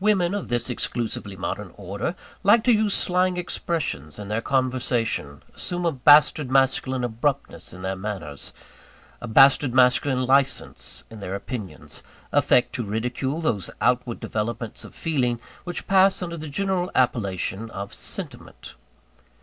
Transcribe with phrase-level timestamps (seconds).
[0.00, 5.86] Women of this exclusively modern order, like to use slang expressions in their conversation; assume
[5.86, 8.52] a bastard masculine abruptness in their manners,
[9.18, 15.40] a bastard masculine licence in their opinions; affect to ridicule those outward developments of feeling
[15.64, 18.74] which pass under the general appellation of "sentiment."